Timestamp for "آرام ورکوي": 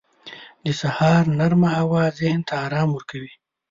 2.65-3.33